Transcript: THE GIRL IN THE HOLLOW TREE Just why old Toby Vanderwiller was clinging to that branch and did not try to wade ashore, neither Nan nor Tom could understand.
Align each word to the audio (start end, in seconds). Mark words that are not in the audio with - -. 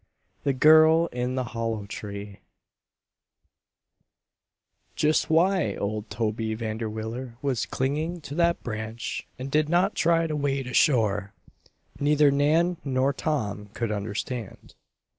THE 0.43 0.53
GIRL 0.53 1.09
IN 1.11 1.35
THE 1.35 1.43
HOLLOW 1.43 1.85
TREE 1.85 2.39
Just 4.95 5.29
why 5.29 5.75
old 5.75 6.09
Toby 6.09 6.55
Vanderwiller 6.55 7.37
was 7.43 7.67
clinging 7.67 8.19
to 8.21 8.33
that 8.33 8.63
branch 8.63 9.27
and 9.37 9.51
did 9.51 9.69
not 9.69 9.93
try 9.93 10.25
to 10.25 10.35
wade 10.35 10.65
ashore, 10.65 11.33
neither 11.99 12.31
Nan 12.31 12.77
nor 12.83 13.13
Tom 13.13 13.67
could 13.75 13.91
understand. 13.91 14.73